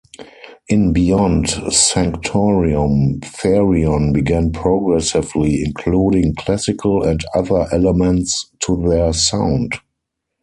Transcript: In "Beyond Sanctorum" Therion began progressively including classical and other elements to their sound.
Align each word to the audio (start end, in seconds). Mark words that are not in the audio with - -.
In 0.67 0.93
"Beyond 0.93 1.47
Sanctorum" 1.71 3.19
Therion 3.19 4.11
began 4.11 4.51
progressively 4.51 5.61
including 5.63 6.33
classical 6.33 7.03
and 7.03 7.23
other 7.35 7.67
elements 7.71 8.49
to 8.61 8.77
their 8.89 9.13
sound. 9.13 9.73